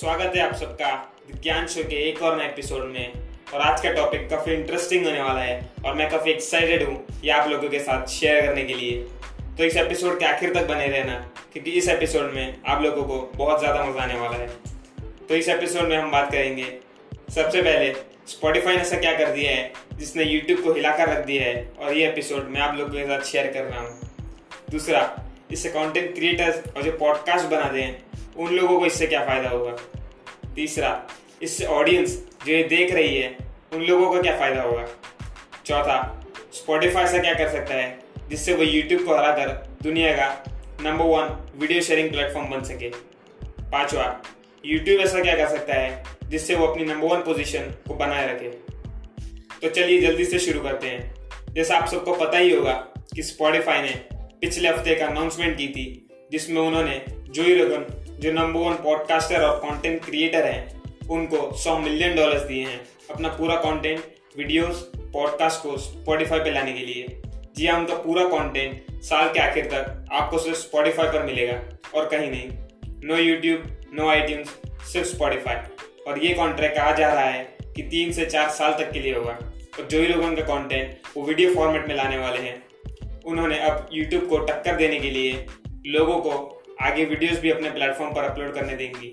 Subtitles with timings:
[0.00, 0.90] स्वागत है आप सबका
[1.28, 3.12] विज्ञान शो के एक और नए एपिसोड में।
[3.54, 7.30] और आज का टॉपिक काफ़ी इंटरेस्टिंग होने वाला है और मैं काफ़ी एक्साइटेड हूँ ये
[7.30, 8.96] आप लोगों के साथ शेयर करने के लिए।
[9.58, 11.18] तो इस एपिसोड के आखिर तक बने रहना,
[11.52, 14.48] क्योंकि इस एपिसोड में आप लोगों को बहुत ज़्यादा मज़ा आने वाला है।
[15.28, 16.72] तो इस एपिसोड में हम बात करेंगे,
[17.30, 17.94] सबसे पहले
[18.28, 21.92] स्पॉटिफाई ने ऐसा क्या कर दिया है, जिसने यूट्यूब को हिलाकर रख दिया है, और
[21.92, 23.98] ये एपिसोड मैं आप लोगों के साथ शेयर कर रहा हूँ।
[24.70, 25.08] दूसरा
[25.52, 28.09] इससे कंटेंट क्रिएटर्स और जो पॉडकास्ट बनाते हैं
[28.40, 29.72] उन लोगों को इससे क्या फ़ायदा होगा?
[30.54, 31.06] तीसरा,
[31.42, 32.12] इससे ऑडियंस
[32.46, 33.36] जो ये देख रही है,
[33.74, 34.86] उन लोगों को क्या फ़ायदा होगा?
[35.66, 37.98] चौथा स्पॉटिफाई से क्या कर सकता है,
[38.30, 39.48] जिससे वो यूट्यूब को हरा कर
[39.82, 40.44] दुनिया का
[40.82, 42.88] number one video sharing platform बन सके?
[43.62, 44.22] पांचवा
[44.64, 48.48] यूट्यूब ऐसा क्या कर सकता है, जिससे वो अपनी नंबर वन पोजीशन को बनाए रखे?
[49.62, 52.72] तो चलिए जल्दी से शुरू करते हैं। जैसा आप सबको पता ही होगा
[53.14, 57.84] कि स्पॉटिफाई ने पिछले हफ़्ते एक अनाउंसमेंट की थी, जिसमें उन्होंने जोई रोगन
[58.20, 63.28] जो नंबर वन पॉडकास्टर और कंटेंट क्रिएटर हैं, उनको 100 मिलियन डॉलर्स दिए हैं अपना
[63.28, 64.00] पूरा कंटेंट
[64.38, 67.22] वीडियोस पॉडकास्ट को स्पॉटिफाई पे लाने के लिए।
[67.56, 71.62] जी हाँ उनका पूरा कंटेंट साल के आखिर तक आपको सिर्फ़ स्पॉटिफाई पर मिलेगा
[71.94, 72.48] और कहीं नहीं।
[73.04, 74.44] नो यूट्यूब नो आई
[74.92, 75.56] सिर्फ़ स्पॉटिफाई
[76.08, 79.14] और ये कॉन्ट्रैक्ट कहा जा रहा है कि तीन से चार साल तक के लिए
[79.14, 79.38] होगा।
[79.78, 82.64] और जो ही लोग उनका कॉन्टेंट वो वीडियो फॉर्मेट में लाने वाले हैं।
[83.26, 85.46] उन्होंने अब यूट्यूब को टक्कर देने के लिए
[85.86, 89.08] लोगों को आगे वीडियोस भी अपने प्लेटफॉर्म पर अपलोड करने देंगी।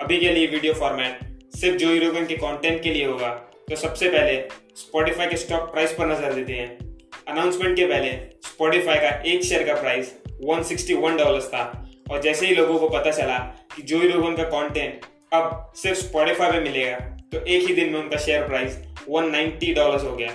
[0.00, 1.18] अभी के लिए वीडियो फॉर्मेट
[1.56, 3.28] सिर्फ़ जो रोगन के कंटेंट के लिए होगा।
[3.68, 4.36] तो सबसे पहले
[4.76, 6.78] स्पॉटिफाई के स्टॉक प्राइस पर नज़र देते हैं।
[7.28, 8.10] अनाउंसमेंट के पहले
[8.46, 11.64] स्पॉटिफाई का एक शेयर का प्राइस 161 डॉलर्स था।
[12.10, 13.38] और जैसे ही लोगों को पता चला
[13.74, 16.96] कि जो रोगन का कंटेंट अब सिर्फ़ स्पॉटिफाई में मिलेगा
[17.32, 20.32] तो एक ही दिन में उनका शेयर प्राइस 190 डॉलर्स हो गया।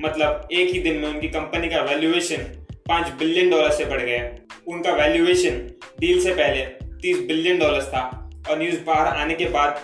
[0.00, 2.46] मतलब एक ही दिन में उनकी कंपनी का वैल्यूएशन
[2.88, 4.24] पाँच बिलियन डॉलर से बढ़ गया
[4.68, 5.56] उनका वैल्यूएशन
[6.00, 6.64] डील से पहले
[7.02, 8.02] तीस बिलियन डॉलर था
[8.50, 9.80] और न्यूज़ बाहर आने के बाद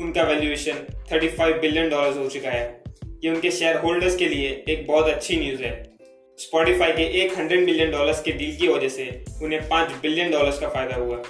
[0.00, 0.78] उनका वैल्यूएशन
[1.12, 2.64] 35 बिलियन डॉलर हो चुका है।
[3.24, 5.72] ये उनके शेयर होल्डर्स के लिए एक बहुत अच्छी न्यूज़ है।
[6.38, 9.08] स्पॉटिफाई के एक हंड्रेड मिलियन डॉलर्स के डील की वजह से
[9.42, 11.22] उन्हें पाँच बिलियन डॉलर्स का फ़ायदा हुआ।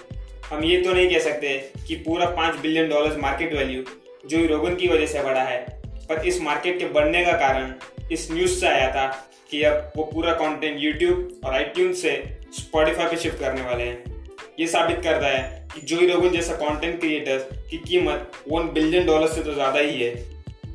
[0.51, 1.57] हम ये तो नहीं कह सकते
[1.89, 3.83] कि पूरा पाँच बिलियन डॉलर्स मार्केट वैल्यू
[4.27, 5.59] जो रोगन की वजह से बढ़ा है,
[6.09, 7.73] पर इस मार्केट के बढ़ने का कारण
[8.13, 9.07] इस न्यूज़ से आया था
[9.51, 12.13] कि अब वो पूरा कंटेंट यूट्यूब और आई से
[12.55, 14.19] स्पॉटिफाई पे शिफ्ट करने वाले हैं।
[14.61, 19.29] ये साबित करता है कि जोई रोगन जैसा कंटेंट क्रिएटर्स की कीमत वन बिलियन डॉलर
[19.29, 20.15] से तो ज़्यादा ही है।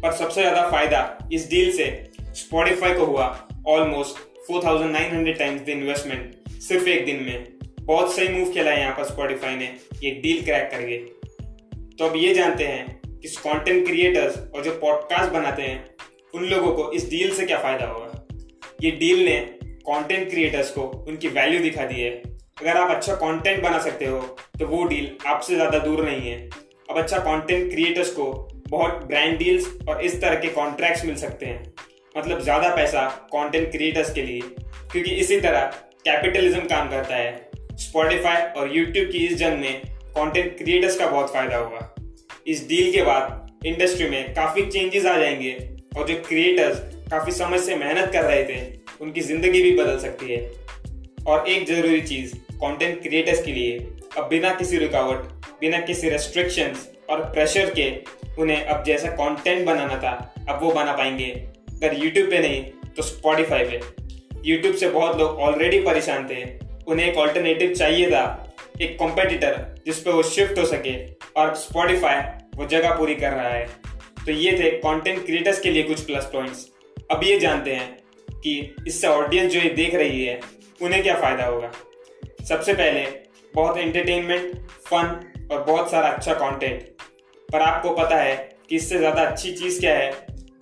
[0.02, 1.88] पर सबसे ज़्यादा फ़ायदा इस डील से
[2.36, 3.26] स्पॉटिफाई को हुआ
[3.68, 7.48] ऑलमोस्ट 4,900 टाइम्स द इन्वेस्टमेंट सिर्फ़ एक दिन में।
[7.82, 9.66] बहुत सही मूव खेला है यहाँ पर स्पॉटिफाई ने
[10.04, 10.98] ये डील क्रैक करके।
[11.98, 15.95] तो अब ये जानते हैं कि कंटेंट क्रिएटर्स और जो पॉडकास्ट बनाते हैं
[16.36, 18.26] उन लोगों को इस डील से क्या फ़ायदा होगा?
[18.82, 19.36] ये डील ने
[19.82, 22.10] कंटेंट क्रिएटर्स को उनकी वैल्यू दिखा दी है।
[22.62, 24.20] अगर आप अच्छा कंटेंट बना सकते हो
[24.60, 26.38] तो वो डील आपसे ज़्यादा दूर नहीं है।
[26.90, 28.26] अब अच्छा कंटेंट क्रिएटर्स को
[28.70, 31.74] बहुत ब्रांड डील्स और इस तरह के कॉन्ट्रैक्ट्स मिल सकते हैं।
[32.16, 34.42] मतलब ज़्यादा पैसा कंटेंट क्रिएटर्स के लिए,
[34.92, 35.66] क्योंकि इसी तरह
[36.06, 39.82] कैपिटलिज्म काम करता है। स्पॉटिफाई और यूट्यूब की इस जंग में
[40.18, 41.96] कंटेंट क्रिएटर्स का बहुत फ़ायदा होगा
[42.48, 45.52] इस डील के बाद इंडस्ट्री में काफ़ी चेंजेस आ जाएँगे।
[45.98, 46.80] और जो क्रिएटर्स
[47.12, 48.60] काफ़ी समय से मेहनत कर रहे थे,
[49.02, 50.40] उनकी ज़िंदगी भी बदल सकती है।
[51.28, 53.78] और एक ज़रूरी चीज़ कंटेंट क्रिएटर्स के लिए,
[54.18, 55.24] अब बिना किसी रुकावट,
[55.62, 57.90] बिना किसी रेस्ट्रिक्शंस और प्रेशर के,
[58.42, 63.02] उन्हें अब जैसा कंटेंट बनाना था, अब वो बना पाएँगे। अगर यूट्यूब पे नहीं तो
[63.02, 63.80] स्पॉटिफाई पे।
[64.46, 66.44] यूट्यूब से बहुत लोग ऑलरेडी परेशान थे।
[66.88, 70.96] उन्हें एक ऑल्टरनेटिव चाहिए था, एक कॉम्पिटिटर जिस पे वो शिफ्ट हो सके,
[71.38, 72.22] और स्पॉटिफाई
[72.56, 73.68] वो जगह पूरी कर रहा है।
[74.26, 76.68] तो ये थे कंटेंट क्रिएटर्स के लिए कुछ प्लस पॉइंट्स
[77.12, 77.98] अब ये जानते हैं
[78.32, 80.40] कि इससे ऑडियंस जो ये देख रही है,
[80.82, 81.72] उन्हें क्या फ़ायदा होगा?
[82.46, 83.02] सबसे पहले,
[83.56, 86.82] बहुत एंटरटेनमेंट फन और बहुत सारा अच्छा कंटेंट
[87.52, 88.36] पर आपको पता है
[88.70, 90.12] कि इससे ज़्यादा अच्छी चीज़ क्या है?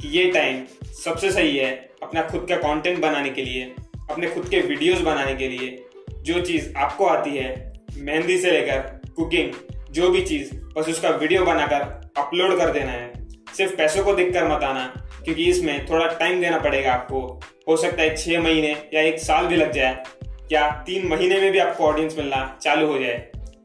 [0.02, 0.64] कि ये टाइम
[1.04, 3.64] सबसे सही है अपना खुद का कंटेंट बनाने के लिए,
[4.12, 5.86] अपने खुद के वीडियोस बनाने के लिए।
[6.22, 8.80] जो चीज़ आपको आती है, मेहंदी से लेकर
[9.16, 9.54] कुकिंग
[9.92, 11.82] जो भी चीज़, बस उसका वीडियो बनाकर
[12.18, 13.23] अपलोड कर देना है।
[13.54, 14.86] सिर्फ़ पैसों को देख कर मत आना,
[15.24, 17.20] क्योंकि इसमें थोड़ा टाइम देना पड़ेगा आपको।
[17.68, 20.04] हो सकता है छह महीने या एक साल भी लग जाए,
[20.52, 23.18] या तीन महीने में भी आपको ऑडियंस मिलना चालू हो जाए।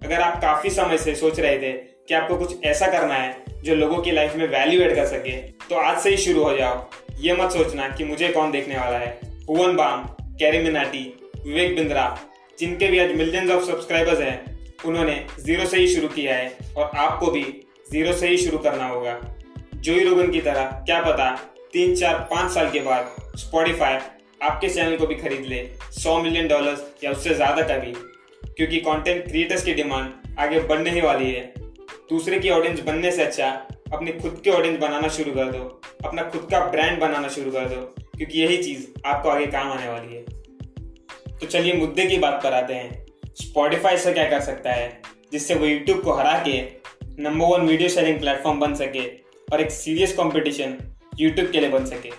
[0.04, 3.74] अगर आप काफ़ी समय से सोच रहे थे कि आपको कुछ ऐसा करना है जो
[3.74, 5.32] लोगों की लाइफ में वैल्यू एड कर सके
[5.62, 6.88] तो आज से ही शुरू हो जाओ।
[7.20, 10.04] ये मत सोचना कि मुझे कौन देखने वाला है। भुवन बाम,
[10.38, 11.02] कैरी मिनाटी,
[11.38, 12.18] विवेक बिंद्रा,
[12.58, 16.90] जिनके भी आज मिलियंस ऑफ़ सब्सक्राइबर्स हैं, उन्होंने ज़ीरो से ही शुरू किया है और
[16.96, 17.42] आपको भी
[17.90, 19.18] ज़ीरो से ही शुरू करना होगा।
[19.78, 21.30] जोई रोगन की तरह, क्या पता,
[21.72, 23.98] तीन, चार, पाँच साल के बाद स्पॉटिफाई
[24.42, 25.58] आपके चैनल को भी खरीद ले
[25.92, 27.92] 100 मिलियन डॉलर्स या उससे ज़्यादा का भी।
[28.56, 31.42] क्योंकि कंटेंट क्रिएटर्स की डिमांड आगे बढ़ने ही वाली है।
[32.10, 33.48] दूसरे की ऑडियंस बनने से अच्छा
[33.92, 37.68] अपनी खुद की ऑडियंस बनाना शुरू कर दो, अपना खुद का ब्रांड बनाना शुरू कर
[37.68, 37.80] दो,
[38.16, 40.22] क्योंकि यही चीज़ आपको आगे काम आने वाली है।
[41.38, 45.00] तो चलिए मुद्दे की बात पर आते हैं। स्पॉटिफाई से क्या कर सकता है,
[45.32, 46.60] जिससे वो यूट्यूब को हरा के
[47.22, 50.76] number one video sharing platform बन सके और एक सीरियस कंपटीशन
[51.20, 52.10] यूट्यूब के लिए बन सके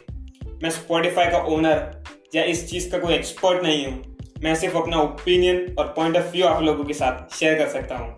[0.64, 2.04] मैं स्पॉटिफाई का ओनर
[2.36, 6.32] या इस चीज़ का कोई एक्सपर्ट नहीं हूँ। मैं सिर्फ़ अपना ओपिनियन और पॉइंट ऑफ़
[6.32, 8.16] व्यू आप लोगों के साथ शेयर कर सकता हूँ।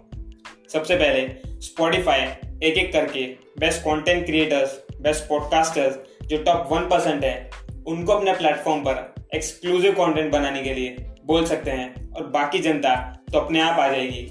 [0.74, 2.22] सबसे पहले स्पॉटिफाई
[2.64, 3.24] एक एक करके
[3.60, 5.98] best content creators best podcasters
[6.28, 7.50] जो टॉप वन परसेंट है,
[7.88, 12.96] उनको अपने प्लेटफॉर्म पर एक्सक्लूसिव कंटेंट बनाने के लिए बोल सकते हैं और बाकी जनता
[13.34, 14.28] तो अपने आप आ जाएगी।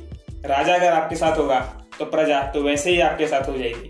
[0.47, 1.61] राजा अगर आपके साथ होगा
[1.99, 3.89] तो प्रजा तो वैसे ही आपके साथ हो जाएगी।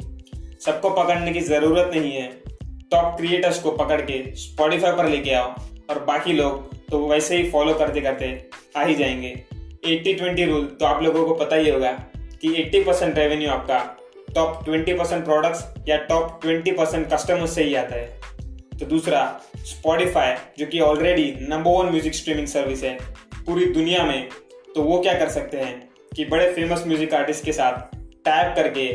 [0.60, 2.26] सबको पकड़ने की ज़रूरत नहीं है।
[2.90, 5.54] टॉप क्रिएटर्स को पकड़ के स्पॉटिफाई पर लेके आओ
[5.90, 8.26] और बाकी लोग तो वैसे ही फॉलो करते करते
[8.76, 9.32] आ ही जाएँगे।
[9.86, 11.92] 80-20 रूल तो आप लोगों को पता ही होगा
[12.42, 13.78] कि 80 परसेंट रेवेन्यू आपका
[14.34, 18.20] टॉप 20 परसेंट प्रोडक्ट्स या टॉप 20 परसेंट कस्टमर्स से ही आता है।
[18.78, 19.22] तो दूसरा
[19.66, 22.96] स्पॉटिफाई जो कि already number one music streaming service है
[23.46, 24.28] पूरी दुनिया में
[24.74, 28.86] तो वो क्या कर सकते हैं कि बड़े फ़ेमस म्यूज़िक आर्टिस्ट के साथ टैप करके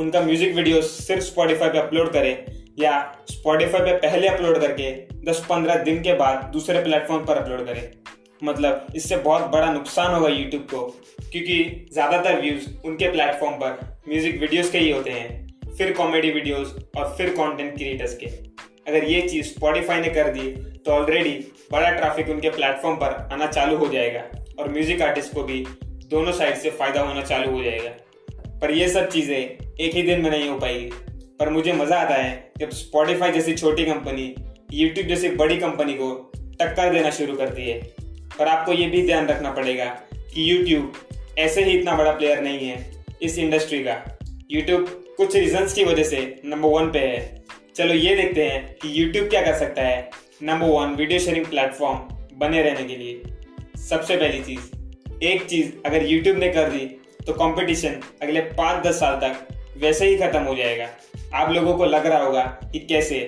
[0.00, 2.46] उनका म्यूज़िक वीडियो सिर्फ़ स्पॉटिफाई पे अपलोड करें
[2.78, 2.92] या
[3.30, 4.90] स्पॉटिफाई पे पहले अपलोड करके
[5.26, 7.90] 10-15 दिन के बाद दूसरे प्लेटफॉर्म पर अपलोड करें।
[8.42, 10.80] मतलब इससे बहुत बड़ा नुकसान होगा यूट्यूब को,
[11.22, 16.74] क्योंकि ज़्यादातर व्यूज़ उनके प्लेटफॉर्म पर म्यूज़िक वीडियोस के ही होते हैं, फिर कॉमेडी वीडियोस
[16.96, 18.26] और फिर कंटेंट क्रिएटर्स के।
[18.88, 21.38] अगर ये चीज़ स्पॉटिफाई ने कर दी तो ऑलरेडी
[21.72, 24.24] बड़ा ट्रैफ़िक उनके प्लेटफॉर्म पर आना चालू हो जाएगा
[24.58, 25.64] और म्यूज़िक आर्टिस्ट को भी
[26.10, 27.90] दोनों साइड से फ़ायदा होना चालू हो जाएगा।
[28.60, 30.90] पर ये सब चीज़ें एक ही दिन में नहीं हो पाएगी।
[31.40, 34.34] पर मुझे मज़ा आता है जब स्पॉटिफाई जैसी छोटी कंपनी
[34.72, 37.80] यूट्यूब जैसी बड़ी कंपनी को टक्कर देना शुरू करती है।
[38.38, 39.84] पर आपको ये भी ध्यान रखना पड़ेगा
[40.14, 40.92] कि यूट्यूब
[41.38, 43.96] ऐसे ही इतना बड़ा प्लेयर नहीं है इस इंडस्ट्री का।
[44.50, 44.86] यूट्यूब
[45.16, 47.44] कुछ रीजंस की वजह से नंबर वन पे है।
[47.76, 50.10] चलो ये देखते हैं कि यूट्यूब क्या कर सकता है।
[50.42, 51.98] Number one video sharing platform
[52.38, 53.22] बने रहने के लिए।
[53.78, 56.86] सबसे पहली चीज़, एक चीज़ अगर यूट्यूब ने कर दी
[57.26, 60.88] तो कंपटीशन अगले पाँच दस साल तक वैसे ही खत्म हो जाएगा।
[61.34, 63.18] आप लोगों को लग रहा होगा कि कैसे?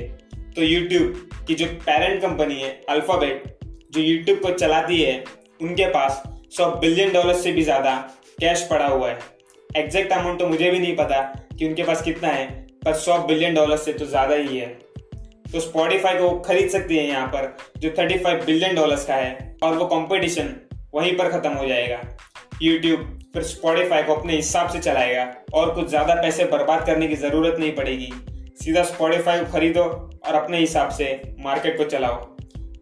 [0.57, 3.59] तो यूट्यूब की जो पेरेंट कंपनी है अल्फ़ाबेट
[3.93, 5.23] जो यूट्यूब को चलाती है,
[5.63, 6.23] उनके पास
[6.53, 7.95] सौ बिलियन डॉलर से भी ज़्यादा
[8.41, 9.19] कैश पड़ा हुआ है।
[9.71, 11.21] एग्जैक्ट अमाउंट तो मुझे भी नहीं पता
[11.53, 12.47] कि उनके पास कितना है,
[12.85, 14.67] पर सौ बिलियन डॉलर से तो ज़्यादा ही है।
[15.53, 19.57] तो स्पॉटिफाई को खरीद सकती है यहाँ पर, जो थर्टी फाइव बिलियन डॉलर्स का है,
[19.63, 20.55] और वो कंपटीशन
[20.95, 22.01] वहीं पर ख़त्म हो जाएगा।
[22.63, 25.23] यूट्यूब फिर स्पॉटिफाई को अपने हिसाब से चलाएगा
[25.55, 28.13] और कुछ ज़्यादा पैसे बर्बाद करने की ज़रूरत नहीं पड़ेगी।
[28.63, 31.07] सीधा स्पॉटिफाई खरीदो और अपने हिसाब से
[31.41, 32.15] मार्केट को चलाओ।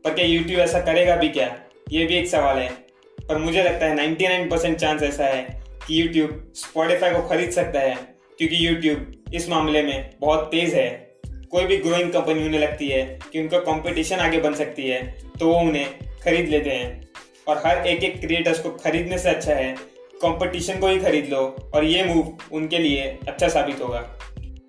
[0.05, 1.55] पर क्या यूट्यूब ऐसा करेगा भी क्या?
[1.91, 2.69] ये भी एक सवाल है।
[3.21, 5.43] पर मुझे लगता है 99 परसेंट चांस ऐसा है
[5.87, 7.95] कि यूट्यूब स्पॉटिफाई को खरीद सकता है,
[8.39, 10.89] क्योंकि यूट्यूब इस मामले में बहुत तेज है।
[11.53, 15.03] कोई भी ग्रोइंग कंपनी उन्हें लगती है कि उनका कंपटीशन आगे बन सकती है
[15.39, 15.87] तो वो उन्हें
[16.25, 17.09] खरीद लेते हैं।
[17.49, 19.75] और हर एक एक क्रिएटर्स को खरीदने से अच्छा है
[20.23, 21.45] कंपटीशन को ही खरीद लो
[21.75, 24.01] और ये मूव उनके लिए अच्छा साबित होगा।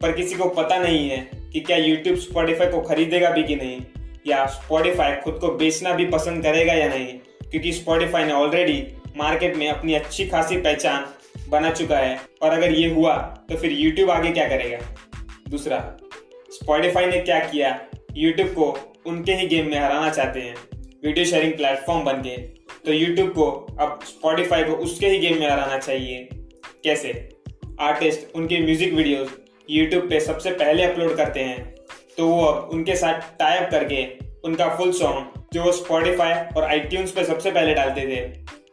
[0.02, 1.18] पर किसी को पता नहीं है
[1.54, 3.82] कि क्या यूट्यूब स्पॉटिफाई को खरीदेगा भी कि नहीं,
[4.28, 7.08] या स्पॉटिफाई खुद को बेचना भी पसंद करेगा या नहीं,
[7.52, 8.84] क्योंकि स्पॉटिफाई ने ऑलरेडी
[9.18, 11.06] मार्केट में अपनी अच्छी खासी पहचान
[11.50, 13.16] बना चुका है। और अगर ये हुआ
[13.50, 14.78] तो फिर यूट्यूब आगे क्या करेगा?
[15.50, 15.80] दूसरा
[16.52, 17.80] स्पॉटिफाई ने क्या किया?
[18.18, 20.56] यूट्यूब को उनके ही गेम में हराना चाहते हैं।
[21.04, 22.36] वीडियो शेयरिंग प्लेटफॉर्म बन के
[22.86, 23.46] तो यूट्यूब को,
[23.80, 26.28] अब स्पॉटिफाई को उसके ही गेम में हराना चाहिए।
[26.84, 27.12] कैसे?
[27.82, 29.38] आर्टिस्ट उनके म्यूज़िक वीडियोस
[29.70, 31.74] यूट्यूब पे सबसे पहले अपलोड करते हैं।
[32.18, 34.06] तो वो अब उनके साथ टाइप करके
[34.48, 38.22] उनका फुल सॉन्ग जो वो स्पॉटिफाई और आई पे सबसे पहले डालते थे,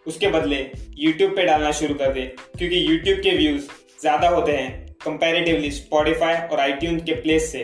[0.07, 0.57] उसके बदले
[0.99, 2.23] यूट्यूब पे डालना शुरू कर दे।
[2.59, 3.69] क्योंकि यूट्यूब के व्यूज़
[4.01, 7.63] ज़्यादा होते हैं कंपैरेटिवली स्पॉटिफाई और आई के प्लेस से।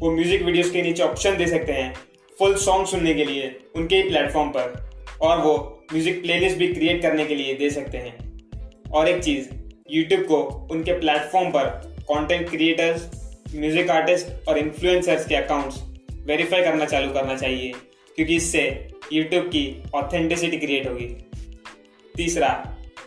[0.00, 1.92] वो म्यूज़िक वीडियोस के नीचे ऑप्शन दे सकते हैं
[2.38, 4.74] फुल सॉन्ग सुनने के लिए उनके ही प्लेटफॉर्म पर।
[5.22, 5.56] और वो
[5.92, 8.14] म्यूज़िक प्लेलिस्ट भी क्रिएट करने के लिए दे सकते हैं।
[8.90, 9.48] और एक चीज़
[9.90, 11.66] यूट्यूब को उनके प्लेटफॉर्म पर
[12.02, 13.10] कंटेंट क्रिएटर्स
[13.54, 15.82] म्यूज़िक आर्टिस्ट और इन्फ्लुएंसर्स के अकाउंट्स
[16.26, 17.72] वेरीफाई करना चालू करना चाहिए,
[18.16, 18.62] क्योंकि इससे
[19.12, 21.06] यूट्यूब की ऑथेंटिसिटी क्रिएट होगी।
[22.14, 22.48] तीसरा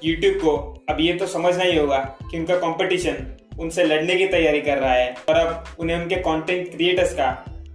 [0.04, 0.56] यूट्यूब को,
[0.90, 3.26] अब ये तो समझना ही होगा कि उनका कंपटीशन
[3.60, 7.32] उनसे लड़ने की तैयारी कर रहा है, और अब उन्हें उनके कंटेंट क्रिएटर्स का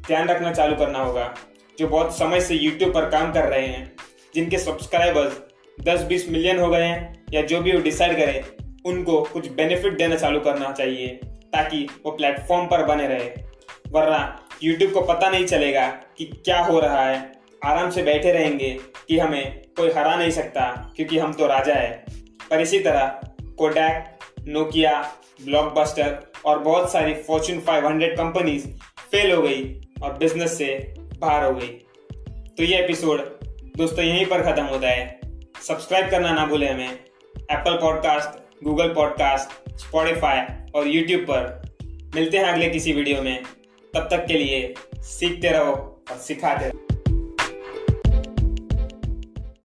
[0.06, 1.34] ध्यान रखना चालू करना होगा,
[1.78, 3.92] जो बहुत समय से यूट्यूब पर काम कर रहे हैं।
[4.34, 5.40] जिनके सब्सक्राइबर्स
[5.84, 8.44] 10-20 मिलियन हो गए हैं, या जो भी वो डिसाइड करें,
[8.86, 13.30] उनको कुछ बेनिफिट देना चालू करना चाहिए, ताकि वो प्लेटफॉर्म पर बने रहे।
[13.88, 17.32] वरना यूट्यूब को पता नहीं चलेगा कि क्या हो रहा है।
[17.64, 22.04] आराम से बैठे रहेंगे कि हमें कोई हरा नहीं सकता, क्योंकि हम तो राजा है।
[22.50, 23.20] पर इसी तरह
[23.58, 25.12] कोडैक नोकिया
[25.44, 28.66] ब्लॉकबस्टर और बहुत सारी फॉर्चून 500 कंपनीज़
[29.12, 31.68] फेल हो गई और बिज़नेस से बाहर हो गई।
[32.56, 33.43] तो ये एपिसोड
[33.76, 35.20] दोस्तों, यहीं पर खत्म होता है।
[35.62, 36.92] सब्सक्राइब करना ना भूलें हमें।
[37.36, 41.62] Apple podcast Google podcast Spotify और यूट्यूब पर।
[42.14, 43.42] मिलते हैं अगले किसी वीडियो में।
[43.94, 46.83] तब तक के लिए सीखते रहो और सिखाते रहो।